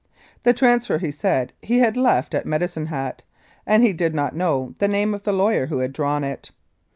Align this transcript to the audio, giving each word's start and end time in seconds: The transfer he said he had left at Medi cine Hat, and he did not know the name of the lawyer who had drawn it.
The 0.41 0.53
transfer 0.53 0.97
he 0.97 1.11
said 1.11 1.53
he 1.61 1.77
had 1.77 1.95
left 1.95 2.33
at 2.33 2.47
Medi 2.47 2.65
cine 2.65 2.87
Hat, 2.87 3.21
and 3.67 3.83
he 3.83 3.93
did 3.93 4.15
not 4.15 4.35
know 4.35 4.73
the 4.79 4.87
name 4.87 5.13
of 5.13 5.21
the 5.25 5.31
lawyer 5.31 5.67
who 5.67 5.77
had 5.77 5.93
drawn 5.93 6.23
it. 6.23 6.49